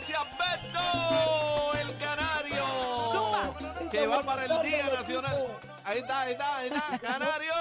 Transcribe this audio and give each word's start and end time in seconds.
José 0.00 0.14
Alberto, 0.14 1.72
el 1.78 1.98
canario. 1.98 2.64
Suma. 3.12 3.54
Que 3.90 4.06
va 4.06 4.22
para 4.22 4.46
el 4.46 4.62
Día 4.62 4.86
Nacional. 4.88 5.46
Ahí 5.84 5.98
está, 5.98 6.20
ahí 6.22 6.32
está, 6.32 6.56
ahí 6.56 6.68
está, 6.68 6.98
canario. 6.98 7.52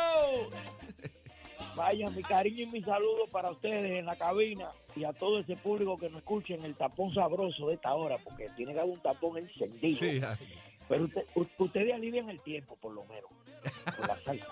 Vaya, 1.75 2.09
mi 2.11 2.23
cariño 2.23 2.63
y 2.63 2.67
mi 2.67 2.81
saludo 2.81 3.27
para 3.29 3.51
ustedes 3.51 3.97
en 3.97 4.05
la 4.05 4.15
cabina 4.15 4.71
y 4.95 5.03
a 5.03 5.11
todo 5.11 5.39
ese 5.39 5.57
público 5.57 5.97
que 5.97 6.07
nos 6.09 6.19
escuche 6.19 6.53
en 6.53 6.63
el 6.63 6.75
tapón 6.75 7.13
sabroso 7.13 7.67
de 7.67 7.73
esta 7.73 7.93
hora, 7.93 8.17
porque 8.23 8.47
tiene 8.55 8.73
que 8.73 8.79
haber 8.79 8.93
un 8.93 9.01
tapón 9.01 9.37
encendido. 9.37 9.99
Sí, 9.99 10.21
Pero 10.87 11.03
usted- 11.05 11.25
ustedes 11.57 11.93
alivian 11.93 12.29
el 12.29 12.39
tiempo, 12.39 12.77
por 12.77 12.93
lo 12.93 13.03
menos, 13.03 13.29
con 13.97 14.07
la 14.07 14.17
salsa. 14.21 14.47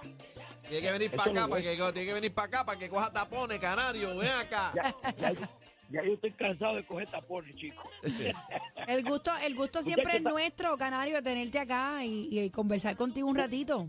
tiene 0.68 0.82
que 0.82 0.92
venir 0.92 1.12
para 1.12 1.32
acá, 1.32 1.48
para 1.48 1.62
que, 1.62 1.76
tiene 1.94 2.06
que 2.06 2.14
venir 2.14 2.34
para 2.34 2.48
acá 2.48 2.66
para 2.66 2.80
que 2.80 2.90
coja 2.90 3.14
tapones, 3.14 3.60
canario. 3.60 4.18
Ven 4.18 4.30
acá. 4.32 4.74
Ya, 4.76 4.94
ya, 5.32 5.50
ya 5.90 6.04
yo 6.04 6.14
estoy 6.14 6.32
cansado 6.32 6.76
de 6.76 6.86
coger 6.86 7.10
tapones, 7.10 7.56
chicos. 7.56 7.90
El 8.88 9.04
gusto, 9.04 9.32
el 9.44 9.56
gusto 9.56 9.82
siempre 9.82 10.18
es 10.18 10.22
nuestro, 10.22 10.78
Canario, 10.78 11.16
de 11.18 11.22
tenerte 11.22 11.60
acá 11.60 12.04
y, 12.06 12.40
y 12.40 12.50
conversar 12.50 12.96
contigo 12.96 13.28
un 13.28 13.36
ratito. 13.36 13.88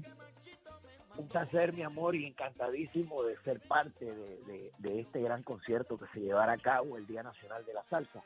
Un 1.16 1.28
placer, 1.28 1.72
mi 1.72 1.82
amor, 1.82 2.14
y 2.16 2.26
encantadísimo 2.26 3.22
de 3.24 3.36
ser 3.42 3.60
parte 3.60 4.04
de, 4.04 4.36
de- 4.46 4.72
de 4.78 5.00
este 5.00 5.20
gran 5.20 5.42
concierto 5.42 5.98
que 5.98 6.06
se 6.14 6.20
llevará 6.20 6.52
a 6.52 6.58
cabo 6.58 6.96
el 6.96 7.06
Día 7.06 7.22
Nacional 7.24 7.64
de 7.64 7.74
la 7.74 7.84
Salsa. 7.90 8.22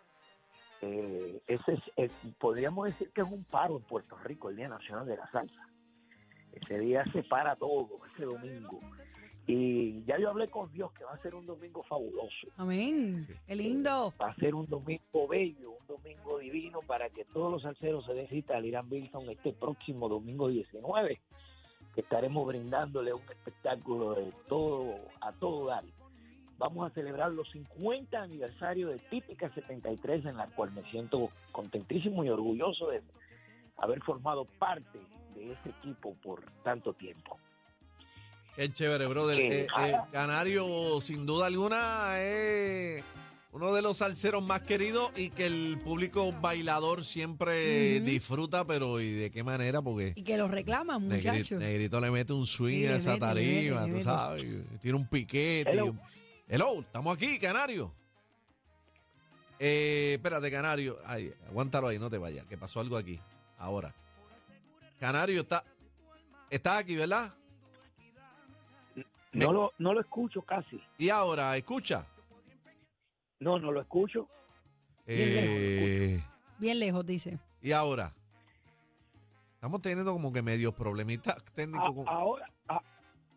Eh, 0.83 1.41
ese 1.47 1.73
es, 1.75 1.81
es- 1.97 2.12
podríamos 2.39 2.87
decir 2.87 3.11
que 3.15 3.23
es 3.23 3.29
un 3.31 3.45
paro 3.45 3.77
en 3.77 3.83
Puerto 3.84 4.17
Rico, 4.19 4.51
el 4.51 4.57
Día 4.57 4.69
Nacional 4.69 5.07
de 5.07 5.17
la 5.17 5.31
Salsa. 5.31 5.69
Ese 6.53 6.79
día 6.81 7.03
se 7.12 7.23
para 7.23 7.57
todo, 7.57 8.01
ese 8.15 8.25
domingo. 8.27 8.79
Y 9.47 10.05
ya 10.05 10.19
yo 10.19 10.31
hablé 10.31 10.49
con 10.49 10.73
Dios 10.73 10.93
que 10.93 11.05
va 11.05 11.13
a 11.13 11.23
ser 11.23 11.35
un 11.35 11.47
domingo 11.47 11.83
fabuloso. 11.83 12.47
Amén. 12.57 13.17
Qué 13.47 13.57
lindo. 13.57 14.15
Va 14.21 14.29
a 14.31 14.35
ser 14.37 14.55
un 14.55 14.67
domingo 14.67 15.27
bello, 15.29 15.73
un 15.73 15.87
domingo 15.87 16.39
divino 16.39 16.81
para 16.83 17.11
que 17.11 17.25
todos 17.25 17.51
los 17.51 17.63
salseros 17.63 18.05
se 18.07 18.15
den 18.15 18.29
cita 18.29 18.57
al 18.57 18.67
Irán 18.67 18.87
Wilson 18.91 19.29
este 19.31 19.53
próximo 19.53 20.09
domingo 20.09 20.49
19, 20.49 21.21
que 21.95 22.01
estaremos 22.01 22.47
brindándole 22.47 23.12
un 23.12 23.23
espectáculo 23.23 24.15
de 24.15 24.33
todo, 24.49 24.95
a 25.21 25.33
todo 25.33 25.67
dar. 25.67 25.84
Vamos 26.59 26.89
a 26.89 26.95
celebrar 26.95 27.33
los 27.33 27.51
50 27.51 28.23
aniversarios 28.23 28.93
de 28.93 28.99
Típica 29.11 29.53
73, 29.53 30.27
en 30.27 30.37
la 30.37 30.47
cual 30.55 30.71
me 30.71 30.89
siento 30.93 31.31
contentísimo 31.51 32.23
y 32.23 32.29
orgulloso 32.29 32.89
de 32.91 33.03
haber 33.79 34.01
formado 34.03 34.45
parte 34.61 35.01
de 35.34 35.53
ese 35.53 35.71
equipo 35.71 36.15
por 36.23 36.45
tanto 36.62 36.93
tiempo. 36.93 37.37
Qué 38.56 38.72
chévere, 38.72 39.06
brother. 39.06 39.36
Que- 39.39 39.61
Eh, 39.62 39.67
eh, 39.86 39.95
Canario, 40.12 41.00
sin 41.00 41.25
duda 41.25 41.47
alguna, 41.47 42.20
es 42.20 43.03
uno 43.53 43.72
de 43.75 43.83
los 43.83 43.98
salseros 43.98 44.42
más 44.42 44.62
queridos 44.62 45.11
y 45.17 45.31
que 45.31 45.47
el 45.47 45.78
público 45.83 46.33
bailador 46.33 47.05
siempre 47.05 48.00
disfruta, 48.00 48.67
pero 48.67 49.00
¿y 49.00 49.11
de 49.12 49.31
qué 49.31 49.42
manera? 49.42 49.81
Porque 49.81 50.12
Y 50.17 50.22
que 50.22 50.36
lo 50.36 50.48
reclaman, 50.48 51.09
muchachos. 51.09 51.59
Negrito 51.59 51.98
le 52.00 52.11
mete 52.11 52.33
un 52.34 52.47
swing 52.47 52.81
Sí, 52.81 52.86
a 52.86 52.97
esa 52.97 53.19
tarima, 53.19 53.86
tú 53.86 54.00
sabes. 54.03 54.47
Tiene 54.81 54.98
un 54.98 55.06
piquete. 55.06 55.70
y 55.70 55.75
Hello. 55.75 55.87
un- 55.87 56.00
Hello, 56.48 56.81
estamos 56.81 57.16
aquí, 57.16 57.39
Canario. 57.39 57.92
Eh, 59.59 60.14
espérate, 60.16 60.50
Canario. 60.50 60.98
Ay, 61.06 61.33
aguántalo 61.48 61.89
ahí, 61.89 61.98
no 61.98 62.11
te 62.11 62.19
vayas, 62.19 62.44
que 62.47 62.59
pasó 62.59 62.81
algo 62.81 62.97
aquí. 62.97 63.19
Ahora. 63.59 63.94
Canario 64.98 65.41
está. 65.42 65.64
Estás 66.50 66.78
aquí, 66.78 66.97
¿verdad? 66.97 67.33
Me- 69.33 69.44
No 69.47 69.52
lo, 69.52 69.72
no 69.78 69.94
lo 69.94 70.00
escucho 70.00 70.42
casi. 70.42 70.80
Y 70.98 71.08
ahora, 71.08 71.56
escucha. 71.56 72.06
No, 73.41 73.58
no 73.58 73.72
lo 73.72 73.80
escucho. 73.80 74.28
Bien 75.06 75.28
Eh, 75.28 76.25
Bien 76.58 76.78
lejos, 76.78 77.05
dice. 77.05 77.38
y 77.60 77.72
ahora. 77.72 78.14
Estamos 79.55 79.80
teniendo 79.83 80.12
como 80.12 80.33
que 80.33 80.42
medios 80.42 80.75
problemitas 80.75 81.36
técnicos. 81.55 81.91
A- 81.91 81.94
con- 81.94 82.08
ahora, 82.08 82.50
a- 82.69 82.83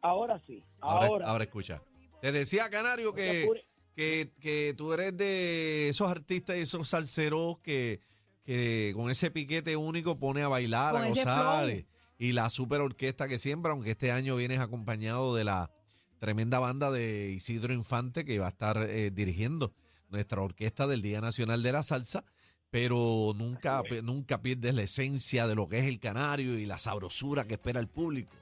ahora 0.02 0.42
sí. 0.46 0.64
ahora, 0.82 1.08
Ahora. 1.08 1.28
ahora 1.28 1.44
escucha. 1.44 1.82
Te 2.22 2.32
decía, 2.32 2.70
Canario, 2.70 3.14
que, 3.14 3.48
que, 3.96 4.32
que 4.40 4.74
tú 4.76 4.94
eres 4.94 5.16
de 5.16 5.90
esos 5.90 6.10
artistas 6.10 6.58
y 6.58 6.62
esos 6.62 6.88
salseros 6.90 7.60
que, 7.60 8.00
que 8.44 8.92
con 8.96 9.10
ese 9.12 9.30
piquete 9.32 9.76
único 9.76 10.18
pone 10.20 10.42
a 10.42 10.48
bailar, 10.48 10.94
Con 10.94 11.04
a 11.04 11.08
ese 11.08 11.20
gozar. 11.24 11.66
flow. 11.66 11.70
Y, 11.78 11.86
y 12.18 12.32
la 12.34 12.50
super 12.50 12.82
orquesta 12.82 13.28
que 13.28 13.38
siempre, 13.38 13.72
aunque 13.72 13.92
este 13.92 14.12
año 14.12 14.36
vienes 14.36 14.60
acompañado 14.60 15.36
de 15.36 15.44
la 15.44 15.70
tremenda 16.26 16.58
banda 16.58 16.90
de 16.90 17.30
Isidro 17.30 17.72
Infante 17.72 18.26
que 18.26 18.40
va 18.40 18.48
a 18.48 18.50
estar 18.50 18.78
eh, 18.78 19.12
dirigiendo 19.12 19.74
nuestra 20.10 20.42
orquesta 20.42 20.88
del 20.88 21.04
Día 21.04 21.22
Nacional 21.22 21.62
de 21.62 21.72
la 21.72 21.84
Salsa. 21.84 22.24
Pero 22.72 23.34
nunca, 23.36 23.84
nunca 24.04 24.42
pierdes 24.42 24.74
la 24.74 24.82
esencia 24.82 25.46
de 25.46 25.54
lo 25.54 25.70
que 25.70 25.78
es 25.78 25.86
el 25.86 26.00
canario 26.00 26.58
y 26.58 26.66
la 26.66 26.80
sabrosura 26.80 27.46
que 27.46 27.54
espera 27.54 27.80
el 27.80 27.88
público. 27.88 28.34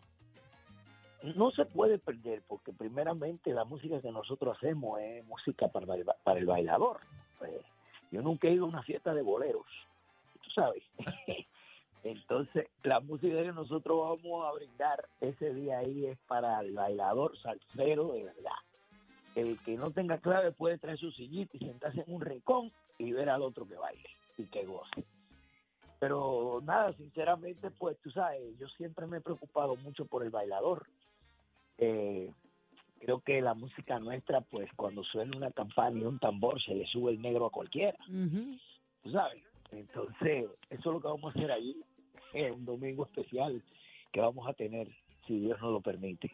No 1.36 1.52
se 1.52 1.66
puede 1.66 2.00
perder 2.00 2.42
porque 2.48 2.72
primeramente 2.72 3.52
la 3.52 3.66
música 3.66 4.02
que 4.02 4.12
nosotros 4.12 4.56
hacemos 4.56 5.02
es 5.02 5.26
música 5.26 5.68
para, 5.68 5.94
el 5.96 6.06
para 6.24 6.40
el 6.40 6.46
bailador. 6.46 7.02
Eh, 7.46 7.62
yo 8.12 8.22
nunca 8.22 8.48
he 8.48 8.54
ido 8.54 8.64
a 8.64 8.70
una 8.70 8.84
fiesta 8.84 9.14
de 9.14 9.22
boleros, 9.24 9.68
tú 10.42 10.50
sabes. 10.52 10.84
Entonces, 12.03 12.68
la 12.84 13.00
música 13.00 13.41
que 13.41 13.53
nosotros 13.53 13.97
vamos 13.97 14.46
a 14.46 14.52
brindar 14.52 15.08
ese 15.22 15.53
día 15.53 15.80
ahí 15.80 16.06
es 16.06 16.18
para 16.28 16.59
el 16.59 16.74
bailador 16.74 17.38
salsero 17.40 18.12
de 18.12 18.25
verdad. 18.25 18.52
El 19.36 19.58
que 19.64 19.78
no 19.78 19.91
tenga 19.91 20.19
clave 20.19 20.52
puede 20.52 20.78
traer 20.78 20.97
su 20.97 21.12
sillita 21.12 21.56
y 21.58 21.66
sentarse 21.66 22.03
en 22.06 22.13
un 22.13 22.22
rincón 22.22 22.72
y 22.97 23.13
ver 23.13 23.30
al 23.30 23.42
otro 23.42 23.66
que 23.66 23.75
baile 23.75 24.09
y 24.38 24.46
que 24.46 24.66
goce. 24.66 25.06
Pero 26.00 26.59
nada, 26.63 26.92
sinceramente, 26.97 27.72
pues 27.72 27.97
tú 28.00 28.12
sabes, 28.12 28.42
yo 28.59 28.68
siempre 28.69 29.08
me 29.08 29.18
he 29.18 29.22
preocupado 29.22 29.78
mucho 29.78 30.06
por 30.06 30.24
el 30.24 30.30
bailador. 30.30 30.86
Eh, 31.78 32.30
creo 33.00 33.22
que 33.22 33.42
la 33.42 33.53
música 33.53 34.00
nuestra, 34.00 34.42
pues 34.42 34.69
cuando 34.75 35.03
suena 35.06 35.38
una 35.38 35.52
campana 35.52 35.97
y 35.97 36.03
un 36.03 36.19
tambor, 36.19 36.62
se 36.62 36.75
le 36.75 36.86
sube 36.88 37.12
el 37.12 37.22
negro 37.22 37.46
a 37.46 37.52
cualquiera, 37.52 37.97
tú 39.02 39.12
sabes. 39.12 39.42
Entonces, 39.72 40.50
eso 40.69 40.80
es 40.80 40.86
lo 40.86 41.02
que 41.02 41.08
vamos 41.08 41.34
a 41.34 41.38
hacer 41.38 41.52
allí, 41.52 41.81
es 42.34 42.52
un 42.52 42.66
domingo 42.66 43.06
especial 43.06 43.64
que 44.12 44.20
vamos 44.20 44.48
a 44.48 44.54
tener, 44.54 44.88
si 45.28 45.40
Dios 45.40 45.60
nos 45.62 45.72
lo 45.72 45.82
permite. 45.82 46.32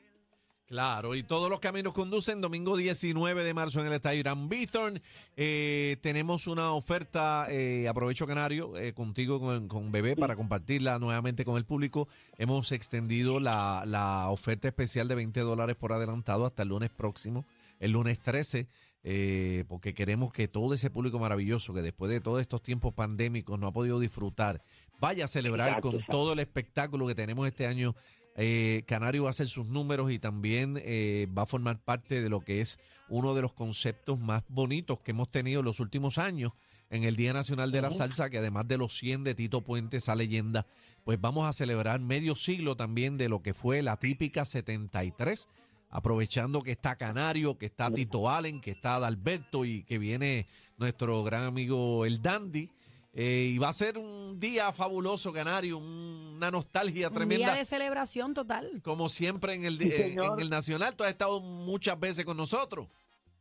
Claro, 0.65 1.15
y 1.15 1.23
todos 1.23 1.49
los 1.49 1.59
caminos 1.59 1.93
conducen 1.93 2.41
domingo 2.41 2.77
19 2.77 3.43
de 3.43 3.53
marzo 3.55 3.81
en 3.81 3.87
el 3.87 3.93
estadio 3.93 4.19
Irán 4.19 4.49
Bithorn. 4.49 5.01
Eh, 5.35 5.97
tenemos 6.01 6.45
una 6.45 6.73
oferta, 6.73 7.47
eh, 7.49 7.87
aprovecho 7.87 8.27
Canario, 8.27 8.77
eh, 8.77 8.93
contigo 8.93 9.39
con, 9.39 9.67
con 9.67 9.91
Bebé 9.91 10.15
para 10.15 10.35
compartirla 10.35 10.99
nuevamente 10.99 11.43
con 11.43 11.57
el 11.57 11.65
público. 11.65 12.07
Hemos 12.37 12.71
extendido 12.71 13.39
la, 13.39 13.83
la 13.87 14.29
oferta 14.29 14.67
especial 14.67 15.07
de 15.07 15.15
20 15.15 15.39
dólares 15.39 15.75
por 15.75 15.91
adelantado 15.91 16.45
hasta 16.45 16.61
el 16.61 16.69
lunes 16.69 16.91
próximo, 16.91 17.47
el 17.79 17.93
lunes 17.93 18.19
13. 18.19 18.67
eh, 19.03 19.63
porque 19.67 19.93
queremos 19.93 20.33
que 20.33 20.47
todo 20.47 20.73
ese 20.73 20.89
público 20.89 21.19
maravilloso 21.19 21.73
que 21.73 21.81
después 21.81 22.11
de 22.11 22.21
todos 22.21 22.41
estos 22.41 22.61
tiempos 22.61 22.93
pandémicos 22.93 23.59
no 23.59 23.67
ha 23.67 23.71
podido 23.71 23.99
disfrutar, 23.99 24.61
vaya 24.99 25.25
a 25.25 25.27
celebrar 25.27 25.69
Exacto, 25.69 25.87
con 25.87 25.95
exacto. 25.95 26.11
todo 26.11 26.33
el 26.33 26.39
espectáculo 26.39 27.07
que 27.07 27.15
tenemos 27.15 27.47
este 27.47 27.67
año 27.67 27.95
eh, 28.41 28.83
Canario 28.87 29.23
va 29.23 29.29
a 29.29 29.31
hacer 29.31 29.47
sus 29.47 29.67
números 29.67 30.11
y 30.11 30.19
también 30.19 30.79
eh, 30.81 31.27
va 31.37 31.41
a 31.41 31.45
formar 31.45 31.83
parte 31.83 32.21
de 32.21 32.29
lo 32.29 32.39
que 32.39 32.61
es 32.61 32.79
uno 33.09 33.33
de 33.33 33.41
los 33.41 33.53
conceptos 33.53 34.17
más 34.17 34.43
bonitos 34.47 35.01
que 35.01 35.11
hemos 35.11 35.29
tenido 35.29 35.59
en 35.59 35.65
los 35.65 35.81
últimos 35.81 36.17
años 36.17 36.53
en 36.89 37.03
el 37.03 37.17
Día 37.17 37.33
Nacional 37.33 37.71
de 37.71 37.81
la. 37.81 37.91
Salsa, 37.91 38.29
que 38.29 38.37
además 38.37 38.67
de 38.67 38.77
los 38.77 38.97
100 38.97 39.23
de 39.25 39.35
Tito 39.35 39.61
Puente, 39.61 39.97
esa 39.97 40.15
leyenda, 40.15 40.65
pues 41.03 41.19
vamos 41.19 41.47
a 41.47 41.53
celebrar 41.53 41.99
medio 41.99 42.35
siglo 42.35 42.75
también 42.77 43.17
de 43.17 43.29
lo 43.29 43.41
que 43.41 43.53
fue 43.53 43.81
la 43.81 43.97
típica 43.97 44.45
73, 44.45 45.49
aprovechando 45.89 46.61
que 46.61 46.71
está 46.71 46.95
Canario, 46.95 47.57
que 47.57 47.65
está 47.65 47.91
Tito 47.91 48.29
Allen, 48.29 48.61
que 48.61 48.71
está 48.71 48.95
Adalberto 48.95 49.65
y 49.65 49.83
que 49.83 49.97
viene 49.97 50.47
nuestro 50.77 51.23
gran 51.23 51.43
amigo 51.43 52.05
el 52.05 52.21
Dandy. 52.21 52.69
Eh, 53.13 53.51
y 53.53 53.57
va 53.57 53.69
a 53.69 53.73
ser 53.73 53.97
un 53.97 54.39
día 54.39 54.71
fabuloso, 54.71 55.33
Canario, 55.33 55.79
una 55.79 56.51
nostalgia 56.51 57.07
Un 57.07 57.13
tremenda. 57.15 57.45
día 57.47 57.55
de 57.55 57.65
celebración 57.65 58.33
total. 58.35 58.81
Como 58.83 59.09
siempre 59.09 59.55
en 59.55 59.65
el, 59.65 59.77
Sí, 59.77 59.89
eh, 59.91 60.13
en 60.13 60.39
el 60.39 60.49
Nacional, 60.49 60.95
tú 60.95 61.03
has 61.03 61.09
estado 61.09 61.41
muchas 61.41 61.99
veces 61.99 62.23
con 62.23 62.37
nosotros. 62.37 62.87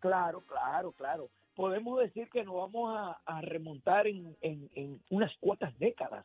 Claro, 0.01 0.41
claro, 0.47 0.93
claro. 0.93 1.29
Podemos 1.55 1.99
decir 2.01 2.29
que 2.31 2.45
nos 2.45 2.55
vamos 2.55 2.97
a, 2.97 3.21
a 3.27 3.41
remontar 3.43 4.07
en, 4.07 4.37
en- 4.41 4.71
en 4.75 5.03
unas 5.11 5.33
cuantas 5.41 5.77
décadas, 5.79 6.25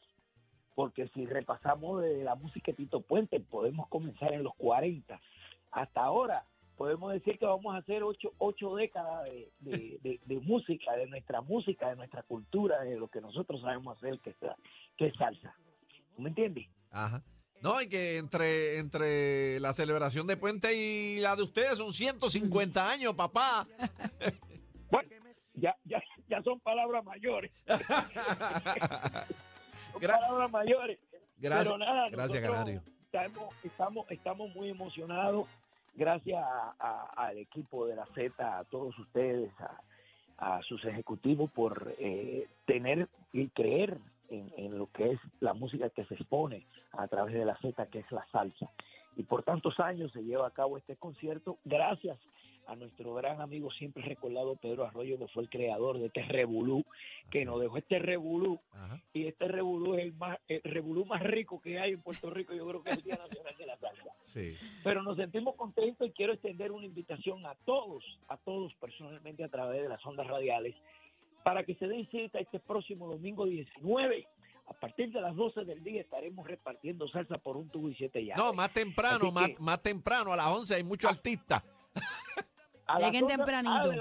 porque 0.76 1.10
si 1.14 1.26
repasamos 1.26 2.02
de 2.02 2.24
la 2.24 2.36
música 2.36 2.72
de 2.72 2.78
Tito 2.78 3.02
Puente, 3.02 3.40
podemos 3.42 3.88
comenzar 3.90 4.32
en 4.34 4.44
los 4.44 4.56
40. 4.56 5.20
Hasta 5.72 6.02
ahora, 6.02 6.46
podemos 6.78 7.14
decir 7.14 7.38
que 7.38 7.46
vamos 7.46 7.74
a 7.74 7.78
hacer 7.80 8.04
ocho, 8.04 8.32
ocho 8.38 8.76
décadas 8.76 9.24
de, 9.26 9.52
de- 9.60 10.00
de- 10.02 10.20
de 10.26 10.40
música, 10.40 10.94
de 10.96 11.08
nuestra 11.08 11.42
música, 11.42 11.90
de 11.90 11.96
nuestra 11.96 12.24
cultura, 12.24 12.82
de 12.82 12.96
lo 12.98 13.08
que 13.08 13.22
nosotros 13.22 13.62
sabemos 13.62 13.98
hacer, 13.98 14.20
que 14.20 14.32
es, 14.32 14.36
que 14.98 15.08
es 15.08 15.14
salsa. 15.16 15.56
¿Me 16.18 16.30
entiendes? 16.30 16.68
Ajá. 16.92 17.24
No, 17.62 17.82
y 17.82 17.88
que 17.88 18.18
entre, 18.18 18.78
entre 18.80 19.60
la 19.62 19.72
celebración 19.72 20.28
de 20.28 20.36
Puente 20.36 20.76
y 20.76 21.20
la 21.22 21.36
de 21.36 21.44
ustedes 21.44 21.78
son 21.78 21.94
150 21.94 22.90
años, 22.92 23.14
papá. 23.16 23.66
Bueno, 24.92 25.10
ya, 25.54 25.76
ya, 25.86 26.04
ya 26.28 26.42
son 26.44 26.60
palabras 26.60 27.04
mayores. 27.06 27.52
son 27.68 27.80
Gra- 30.02 30.20
palabras 30.20 30.52
mayores. 30.52 31.00
Gracias, 31.38 31.68
Pero 31.74 31.78
nada, 31.78 32.10
gracias, 32.10 32.42
Canario. 32.42 32.82
Estamos, 33.06 33.54
estamos, 33.64 34.12
estamos 34.12 34.56
muy 34.56 34.70
emocionados, 34.70 35.48
gracias 35.96 36.44
a- 36.44 36.76
a- 36.80 37.28
al 37.28 37.38
equipo 37.38 37.86
de 37.86 37.96
la 37.96 38.06
Z, 38.08 38.58
a 38.60 38.64
todos 38.66 38.98
ustedes, 39.00 39.52
a, 39.60 40.56
a 40.56 40.62
sus 40.64 40.84
ejecutivos 40.86 41.52
por 41.52 41.94
eh, 42.00 42.48
tener 42.66 43.08
y 43.32 43.50
creer 43.50 43.98
en, 44.30 44.52
en 44.58 44.78
lo 44.78 44.88
que 44.92 45.12
es 45.12 45.20
la 45.40 45.54
música 45.54 45.90
que 45.90 46.06
se 46.06 46.16
expone 46.16 46.66
a 46.94 47.08
través 47.08 47.34
de 47.34 47.46
la 47.46 47.56
Z, 47.58 47.86
que 47.88 48.00
es 48.00 48.12
la 48.12 48.26
salsa. 48.32 48.70
Y 49.16 49.24
por 49.24 49.44
tantos 49.44 49.80
años 49.80 50.12
se 50.12 50.24
lleva 50.24 50.48
a 50.48 50.52
cabo 50.52 50.78
este 50.78 50.96
concierto, 50.96 51.58
gracias 51.66 52.18
a 52.68 52.76
nuestro 52.76 53.14
gran 53.16 53.42
amigo 53.42 53.72
siempre 53.72 54.04
recordado 54.04 54.56
Pedro 54.56 54.86
Arroyo, 54.86 55.18
que 55.18 55.28
fue 55.28 55.44
el 55.44 55.50
creador 55.50 56.00
de 56.00 56.08
este 56.08 56.24
revolú, 56.24 56.84
que 57.30 57.46
nos 57.46 57.60
dejó 57.60 57.78
este 57.78 58.00
revolú 58.00 58.60
Ajá. 58.74 59.02
y 59.14 59.28
este 59.28 59.48
revolú 59.48 59.96
es 59.96 60.04
el 60.04 60.14
más 60.14 60.38
el 60.48 60.62
revolú 60.64 61.06
más 61.06 61.22
rico 61.24 61.62
que 61.62 61.80
hay 61.80 61.94
en 61.94 62.02
Puerto 62.02 62.30
Rico 62.30 62.54
yo 62.54 62.68
creo 62.68 62.84
que 62.84 62.92
es 62.92 62.98
el 62.98 63.04
Día 63.04 63.18
Nacional 63.18 63.56
de 63.58 63.66
la 63.66 63.78
Salsa 63.78 64.12
Sí. 64.22 64.56
pero 64.84 65.04
nos 65.04 65.18
sentimos 65.18 65.56
contentos 65.56 66.08
y 66.08 66.12
quiero 66.12 66.34
extender 66.34 66.72
una 66.72 66.86
invitación 66.86 67.46
a 67.46 67.56
todos 67.66 68.04
a 68.30 68.38
todos 68.38 68.74
personalmente 68.76 69.44
a 69.44 69.50
través 69.50 69.82
de 69.82 69.90
las 69.90 70.06
ondas 70.06 70.28
radiales 70.28 70.76
para 71.44 71.64
que 71.64 71.76
se 71.76 71.88
den 71.88 72.08
cita 72.10 72.40
este 72.40 72.60
próximo 72.60 73.08
domingo 73.08 73.46
19 73.46 74.28
a 74.68 74.74
partir 74.74 75.12
de 75.12 75.20
las 75.22 75.36
12 75.36 75.66
del 75.66 75.84
día 75.84 76.02
estaremos 76.02 76.48
repartiendo 76.48 77.08
salsa 77.10 77.38
por 77.38 77.58
un 77.58 77.68
tubo 77.70 77.90
y 77.90 77.96
siete 77.96 78.24
llaves. 78.24 78.42
No, 78.42 78.54
más 78.54 78.72
temprano, 78.72 79.30
más, 79.60 79.82
temprano, 79.82 80.32
a 80.32 80.38
las 80.38 80.48
11 80.48 80.76
hay 80.76 80.84
muchos 80.84 81.12
artistas. 81.12 81.62
Lleguen 83.00 83.22
12 83.22 83.36
tempranito. 83.38 83.92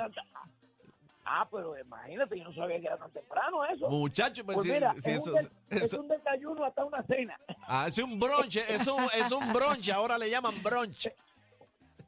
Ah, 1.24 1.46
pero 1.50 1.78
imagínate, 1.78 2.36
yo 2.36 2.44
no 2.44 2.52
sabía 2.54 2.80
que 2.80 2.86
era 2.86 2.96
tan 2.98 3.10
temprano 3.12 3.64
eso. 3.64 3.88
Muchachos, 3.88 4.44
pues, 4.44 4.56
Pues 4.56 4.66
sí, 4.66 4.72
mira, 4.72 4.90
es, 4.90 5.06
eso, 5.06 5.32
un 5.32 5.38
es 5.70 5.94
un 5.94 6.08
desayuno 6.08 6.64
hasta 6.64 6.84
una 6.84 7.02
cena. 7.04 7.38
ah, 7.68 7.84
es 7.86 7.96
un 7.98 8.18
brunch, 8.18 8.56
es 8.56 8.86
un, 8.88 9.02
es 9.16 9.30
un 9.30 9.52
brunch, 9.52 9.88
ahora 9.90 10.18
le 10.18 10.28
llaman 10.28 10.54
brunch. 10.62 11.06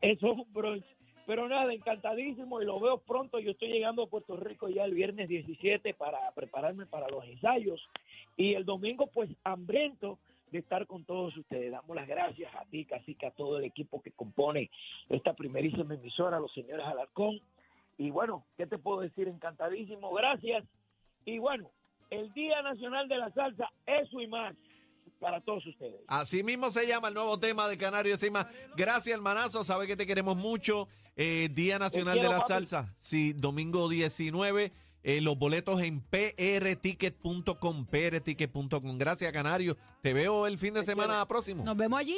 Eso 0.01 0.33
es 0.33 0.39
un 0.39 0.53
brunch. 0.53 0.85
Pero 1.27 1.49
nada, 1.49 1.73
encantadísimo 1.73 2.61
y 2.61 2.67
lo 2.67 2.79
veo 2.81 2.99
pronto. 2.99 3.39
Yo 3.39 3.53
estoy 3.53 3.69
llegando 3.69 4.03
a 4.03 4.07
Puerto 4.09 4.37
Rico 4.37 4.69
ya 4.69 4.85
el 4.85 4.93
viernes 4.93 5.29
17 5.29 5.95
para 5.95 6.31
prepararme 6.33 6.85
para 6.85 7.09
los 7.09 7.25
ensayos. 7.25 7.81
Y 8.37 8.55
el 8.55 8.65
domingo, 8.67 9.07
pues, 9.07 9.31
hambriento 9.43 10.19
de 10.55 10.61
estar 10.61 10.87
con 10.87 11.05
todos 11.05 11.37
ustedes. 11.37 11.73
Damos 11.73 11.97
las 11.97 12.07
gracias 12.07 12.55
a 12.55 12.65
ti, 12.67 12.85
Cacique, 12.85 13.27
a 13.27 13.33
todo 13.33 13.59
el 13.59 13.65
equipo 13.65 14.01
que 14.01 14.13
compone 14.13 14.71
esta 15.09 15.35
primerísima 15.35 15.95
emisora, 15.95 16.37
a 16.37 16.41
los 16.41 16.53
señores 16.55 16.87
Alarcón. 16.87 17.41
Y 17.99 18.11
bueno, 18.11 18.45
¿qué 18.57 18.65
te 18.65 18.79
puedo 18.79 19.01
decir? 19.01 19.27
Encantadísimo, 19.27 20.15
gracias. 20.15 20.65
Y 21.25 21.39
bueno, 21.39 21.73
el 22.11 22.33
Día 22.35 22.63
Nacional 22.63 23.09
de 23.09 23.19
la 23.19 23.33
Salsa, 23.33 23.69
eso 23.85 24.21
y 24.21 24.29
más 24.29 24.55
para 25.19 25.41
todos 25.41 25.67
ustedes. 25.67 26.01
Así 26.07 26.45
mismo 26.45 26.71
se 26.71 26.87
llama 26.87 27.09
el 27.09 27.15
nuevo 27.15 27.37
tema 27.41 27.67
de 27.67 27.77
Canario 27.77 28.13
Encima. 28.13 28.47
Gracias, 28.77 29.17
hermanazo. 29.17 29.65
Sabe 29.65 29.89
que 29.89 29.97
te 29.97 30.07
queremos 30.07 30.37
mucho. 30.37 30.87
Eh, 31.17 31.49
Día 31.51 31.81
Nacional 31.81 32.15
de 32.15 32.21
quiero, 32.21 32.35
la 32.35 32.39
papi. 32.39 32.53
Salsa. 32.53 32.95
Sí, 32.97 33.33
domingo 33.33 33.89
19. 33.89 34.73
Eh, 35.05 35.21
los 35.21 35.39
boletos 35.39 35.81
en 35.83 36.01
prticket.com, 36.01 37.87
prticket.com. 37.87 38.99
Gracias, 38.99 39.33
Canario. 39.33 39.77
Te 40.03 40.13
veo 40.13 40.47
el 40.47 40.59
fin 40.59 40.75
de 40.75 40.81
Te 40.81 40.87
semana 40.87 41.13
quiero. 41.13 41.29
próximo. 41.29 41.63
Nos 41.65 41.77
vemos 41.77 42.01
allí. 42.01 42.17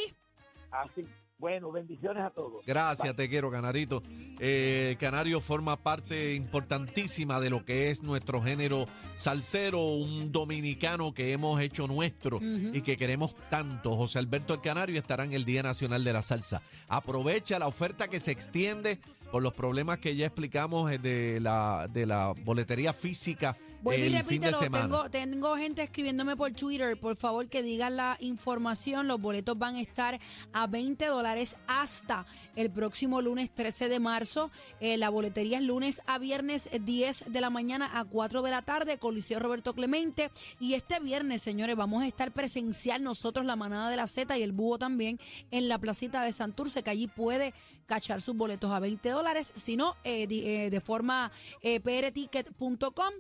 Así, 0.71 1.07
bueno, 1.39 1.71
bendiciones 1.71 2.25
a 2.25 2.31
todos. 2.31 2.65
Gracias, 2.65 3.15
te 3.15 3.29
quiero, 3.29 3.51
Canarito. 3.51 4.03
Eh, 4.41 4.89
el 4.93 4.97
Canario 4.97 5.41
forma 5.43 5.77
parte 5.83 6.35
importantísima 6.35 7.41
de 7.41 7.51
lo 7.51 7.65
que 7.65 7.91
es 7.91 8.03
nuestro 8.03 8.41
género 8.43 8.87
salsero, 9.15 9.81
un 9.83 10.33
dominicano 10.33 11.13
que 11.13 11.33
hemos 11.33 11.61
hecho 11.61 11.87
nuestro 11.87 12.41
y 12.41 12.81
que 12.81 12.97
queremos 12.97 13.37
tanto. 13.51 13.97
José 13.97 14.19
Alberto 14.19 14.55
el 14.55 14.63
Canario 14.63 14.99
estará 14.99 15.25
en 15.25 15.35
el 15.35 15.45
Día 15.45 15.63
Nacional 15.63 16.05
de 16.05 16.13
la 16.15 16.23
Salsa. 16.23 16.63
Aprovecha 16.89 17.59
la 17.59 17.67
oferta 17.67 18.09
que 18.09 18.19
se 18.21 18.31
extiende 18.31 18.99
por 19.31 19.43
los 19.43 19.53
problemas 19.53 19.99
que 19.99 20.17
ya 20.17 20.27
explicamos 20.27 20.91
eh, 20.91 20.99
de 20.99 21.41
la, 21.41 21.89
de 21.93 22.07
la 22.07 22.33
boletería 22.45 22.93
física 22.93 23.57
Vuelve 23.87 24.09
y 24.09 24.17
el 24.17 24.25
fin 24.25 24.41
de 24.41 24.47
repítelo. 24.51 24.59
semana. 24.59 25.09
Tengo, 25.11 25.11
tengo 25.11 25.57
gente 25.57 25.83
escribiéndome 25.83 26.37
por 26.37 26.53
Twitter. 26.53 26.99
Por 27.01 27.17
favor, 27.17 27.49
que 27.49 27.63
digan 27.63 27.97
la 27.97 28.17
información. 28.21 29.09
Los 29.09 29.21
boletos 29.21 29.59
van 29.59 29.77
a 29.77 29.81
estar 29.81 30.21
a 30.53 30.67
20 30.67 31.07
dólares 31.07 31.57
hasta 31.67 32.27
el 32.55 32.71
próximo 32.71 33.23
lunes 33.23 33.51
13 33.55 33.89
de 33.89 34.01
marzo. 34.01 34.51
Eh, 34.81 34.97
la 34.97 35.09
boletería 35.11 35.59
es 35.59 35.65
lunes 35.65 36.03
a 36.07 36.19
viernes 36.19 36.69
eh, 36.73 36.81
10 36.81 37.25
de 37.29 37.41
la 37.41 37.51
mañana 37.51 37.99
a 37.99 38.05
4 38.05 38.43
de 38.43 38.51
la 38.51 38.63
tarde. 38.63 38.99
Coliseo 38.99 39.39
Roberto 39.39 39.75
Clemente. 39.75 40.31
Y 40.61 40.75
este 40.75 41.01
viernes, 41.01 41.43
señores, 41.43 41.77
vamos 41.77 42.03
a 42.03 42.07
estar 42.07 42.33
presencial 42.33 43.03
nosotros, 43.03 43.47
la 43.47 43.57
manada 43.57 43.89
de 43.91 43.97
la 43.97 44.07
Z 44.07 44.37
y 44.39 44.43
el 44.43 44.53
búho 44.53 44.79
también, 44.79 45.19
en 45.51 45.69
la 45.69 45.79
placita 45.79 46.23
de 46.23 46.33
Santurce, 46.33 46.83
que 46.83 46.91
allí 46.91 47.07
puede 47.07 47.55
cachar 47.87 48.21
sus 48.21 48.35
boletos 48.37 48.71
a 48.73 48.81
20 48.81 49.09
dólares. 49.11 49.53
Si 49.55 49.77
no, 49.77 49.97
eh, 50.05 50.27
di- 50.27 50.45
eh, 50.45 50.71
de 50.71 50.81
forma 50.81 51.31
eh, 51.63 51.79
prticket.com. 51.81 53.13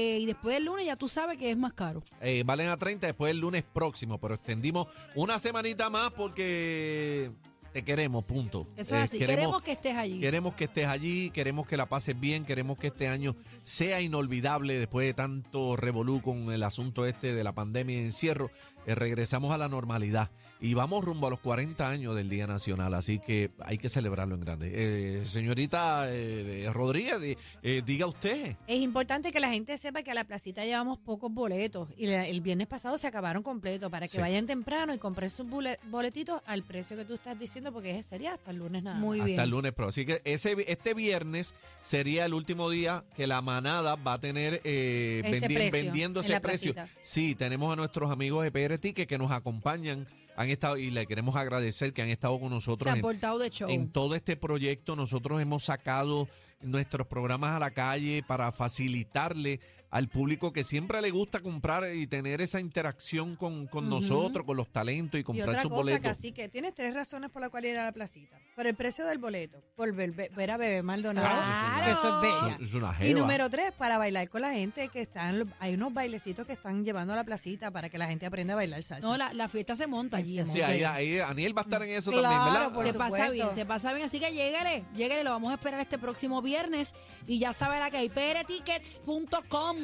Eh, 0.00 0.18
y 0.18 0.26
después 0.26 0.54
del 0.54 0.64
lunes 0.64 0.86
ya 0.86 0.96
tú 0.96 1.08
sabes 1.08 1.36
que 1.36 1.50
es 1.50 1.56
más 1.58 1.74
caro. 1.74 2.02
Eh, 2.22 2.42
valen 2.46 2.68
a 2.68 2.78
30 2.78 3.06
después 3.06 3.30
el 3.30 3.38
lunes 3.38 3.62
próximo, 3.62 4.18
pero 4.18 4.34
extendimos 4.34 4.88
una 5.14 5.38
semanita 5.38 5.90
más 5.90 6.10
porque 6.12 7.30
te 7.72 7.82
queremos, 7.82 8.24
punto. 8.24 8.66
Eso 8.76 8.94
Eh, 8.94 8.98
es 8.98 9.04
así. 9.04 9.18
Queremos, 9.18 9.62
que 9.62 9.72
estés 9.72 9.96
allí. 9.96 10.20
Queremos 10.20 10.54
que 10.54 10.64
estés 10.64 10.86
allí, 10.86 11.30
queremos 11.30 11.66
que 11.66 11.76
la 11.76 11.86
pases 11.86 12.18
bien, 12.18 12.44
queremos 12.44 12.78
que 12.78 12.88
este 12.88 13.08
año 13.08 13.36
sea 13.62 14.00
inolvidable 14.00 14.78
después 14.78 15.06
de 15.06 15.14
tanto 15.14 15.76
revolú 15.76 16.20
con 16.22 16.50
el 16.52 16.62
asunto 16.62 17.06
este 17.06 17.34
de 17.34 17.44
la 17.44 17.52
pandemia 17.54 17.96
y 18.00 18.02
encierro. 18.04 18.50
Eh, 18.86 18.94
regresamos 18.94 19.52
a 19.52 19.58
la 19.58 19.68
normalidad 19.68 20.30
y 20.58 20.72
vamos 20.74 21.04
rumbo 21.04 21.26
a 21.26 21.30
los 21.30 21.40
40 21.40 21.86
años 21.88 22.16
del 22.16 22.30
Día 22.30 22.46
Nacional, 22.46 22.94
así 22.94 23.18
que 23.18 23.50
hay 23.60 23.76
que 23.76 23.90
celebrarlo 23.90 24.34
en 24.34 24.40
grande. 24.40 24.70
Eh, 24.74 25.24
señorita 25.26 26.06
eh, 26.08 26.66
Rodríguez, 26.72 27.20
di- 27.20 27.80
diga 27.82 28.06
usted. 28.06 28.56
Es 28.66 28.80
importante 28.80 29.32
que 29.32 29.40
la 29.40 29.50
gente 29.50 29.76
sepa 29.76 30.02
que 30.02 30.10
a 30.10 30.14
la 30.14 30.24
placita 30.24 30.64
llevamos 30.64 30.98
pocos 30.98 31.30
boletos 31.32 31.88
y 31.98 32.06
la- 32.06 32.26
el 32.26 32.40
viernes 32.40 32.66
pasado 32.68 32.96
se 32.96 33.06
acabaron 33.06 33.42
completos 33.42 33.90
para 33.90 34.06
que 34.06 34.12
Sí. 34.12 34.18
vayan 34.20 34.46
temprano 34.46 34.94
y 34.94 34.98
compren 34.98 35.28
sus 35.28 35.46
boletitos 35.90 36.40
al 36.46 36.62
precio 36.62 36.96
que 36.96 37.04
tú 37.04 37.14
estás 37.14 37.38
diciendo 37.38 37.59
porque 37.72 37.90
ese 37.98 38.08
sería 38.10 38.34
hasta 38.34 38.50
el 38.50 38.58
lunes 38.58 38.82
nada. 38.82 38.96
más. 38.96 39.04
Muy 39.04 39.18
Hasta 39.18 39.26
bien. 39.26 39.40
el 39.40 39.50
lunes, 39.50 39.72
pero 39.76 39.88
así 39.88 40.04
que 40.06 40.20
ese 40.24 40.56
este 40.66 40.94
viernes 40.94 41.54
sería 41.80 42.24
el 42.24 42.34
último 42.34 42.70
día 42.70 43.04
que 43.16 43.26
la 43.26 43.40
manada 43.42 43.94
va 43.96 44.14
a 44.14 44.20
tener 44.20 44.60
eh, 44.64 45.22
Ese 45.24 45.46
vendi- 45.48 45.54
precio, 45.54 45.72
vendiendo 45.84 46.20
en 46.20 46.24
ese 46.24 46.40
precio. 46.40 46.74
placita. 46.74 46.98
Sí, 47.02 47.34
tenemos 47.34 47.72
a 47.72 47.76
nuestros 47.76 48.10
amigos 48.10 48.42
de 48.44 48.50
PR 48.50 48.78
Ticket 48.78 49.08
que 49.08 49.18
nos 49.18 49.30
acompañan, 49.30 50.06
han 50.36 50.48
estado 50.48 50.76
y 50.78 50.90
le 50.90 51.06
queremos 51.06 51.36
agradecer 51.36 51.92
que 51.92 52.02
han 52.02 52.08
estado 52.08 52.38
con 52.40 52.48
Se 52.48 52.54
nosotros 52.54 52.90
han 52.90 52.98
en, 52.98 53.02
portado 53.02 53.38
de 53.38 53.50
show. 53.50 53.68
en 53.70 53.90
todo 53.90 54.14
este 54.14 54.36
proyecto. 54.36 54.96
Nosotros 54.96 55.40
hemos 55.42 55.64
sacado 55.64 56.28
nuestros 56.62 57.06
programas 57.06 57.54
a 57.54 57.58
la 57.58 57.70
calle 57.72 58.22
para 58.26 58.50
facilitarle 58.52 59.60
al 59.90 60.08
público 60.08 60.52
que 60.52 60.62
siempre 60.64 61.00
le 61.02 61.10
gusta 61.10 61.40
comprar 61.40 61.94
y 61.94 62.06
tener 62.06 62.40
esa 62.40 62.60
interacción 62.60 63.34
con, 63.36 63.66
con 63.66 63.86
Ujú. 63.86 63.94
nosotros, 63.96 64.46
con 64.46 64.56
los 64.56 64.70
talentos 64.72 65.18
y 65.18 65.22
Y 65.22 65.24
comprar 65.24 65.48
otra 65.50 65.62
sus 65.62 65.70
cosa, 65.70 65.80
boletos. 65.82 66.00
casi 66.08 66.32
que 66.32 66.48
tienes 66.48 66.74
tres 66.74 66.94
razones 66.94 67.30
por 67.30 67.42
las 67.42 67.50
cuales 67.50 67.72
ir 67.72 67.78
a 67.78 67.84
la 67.84 67.92
placita. 67.92 68.38
Por 68.54 68.66
el 68.66 68.74
precio 68.76 69.04
del 69.06 69.18
boleto, 69.18 69.62
por 69.74 69.92
ver, 69.94 70.12
ver 70.12 70.50
a 70.50 70.56
Bebé 70.56 70.82
Maldonado, 70.82 71.26
Claro. 71.26 71.84
que 71.84 71.90
eso 71.92 72.08
es 72.08 72.22
bella. 72.22 72.58
Es 72.62 72.74
una 72.74 72.96
Y 73.04 73.14
número 73.14 73.48
tres, 73.50 73.72
para 73.72 73.98
bailar 73.98 74.28
con 74.28 74.42
la 74.42 74.52
gente 74.52 74.88
que 74.88 75.00
están, 75.00 75.52
hay 75.58 75.74
unos 75.74 75.92
bailecitos 75.94 76.46
que 76.46 76.52
están 76.52 76.84
llevando 76.84 77.12
a 77.14 77.16
la 77.16 77.24
placita 77.24 77.70
para 77.70 77.88
que 77.88 77.98
la 77.98 78.06
gente 78.06 78.26
aprenda 78.26 78.52
a 78.52 78.56
bailar 78.56 78.82
salsa. 78.82 79.06
No, 79.08 79.16
la, 79.16 79.32
la 79.34 79.48
fiesta 79.48 79.74
se 79.76 79.86
monta 79.86 80.18
allí. 80.18 80.34
Se 80.34 80.40
así 80.42 80.52
Sí, 80.52 80.58
monta. 80.60 80.76
que 80.76 80.86
ahí, 80.86 81.14
ahí 81.14 81.20
Aniel 81.20 81.56
va 81.56 81.62
a 81.62 81.64
estar 81.64 81.82
en 81.82 81.90
eso 81.90 82.12
Claro, 82.12 82.28
también, 82.28 82.54
¿verdad? 82.54 82.74
por 82.74 82.86
se 82.86 82.92
pasa 82.98 83.10
supuesto. 83.10 83.32
bien, 83.32 83.54
se 83.54 83.66
pasa 83.66 83.92
bien. 83.92 84.06
Así 84.06 84.20
que 84.20 84.30
lléguele, 84.30 84.84
lléguele, 84.94 85.24
lo 85.24 85.30
vamos 85.30 85.50
a 85.50 85.54
esperar 85.54 85.80
este 85.80 85.98
próximo 85.98 86.42
viernes. 86.42 86.94
Y 87.26 87.38
ya 87.40 87.52
sabe 87.52 87.78
la 87.80 87.90
que 87.90 87.96
hay, 87.96 88.08
prtickets.com. 88.08 89.79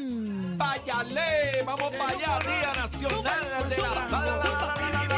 ¡Váyale! 0.57 1.63
¡Vamos 1.65 1.93
para 1.93 2.11
allá! 2.11 2.39
Día 2.41 2.73
Nacional 2.77 3.69
de 3.69 3.77
la 3.83 3.95
Salsa. 3.95 5.16